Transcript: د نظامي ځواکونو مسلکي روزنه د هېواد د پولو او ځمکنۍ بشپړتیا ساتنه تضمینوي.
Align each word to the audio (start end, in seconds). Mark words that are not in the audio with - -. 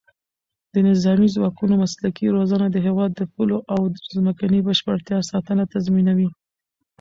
د 0.73 0.75
نظامي 0.89 1.27
ځواکونو 1.35 1.73
مسلکي 1.83 2.25
روزنه 2.35 2.65
د 2.69 2.77
هېواد 2.85 3.11
د 3.15 3.21
پولو 3.33 3.57
او 3.73 3.79
ځمکنۍ 4.15 4.59
بشپړتیا 4.67 5.17
ساتنه 5.31 5.63
تضمینوي. 5.73 6.29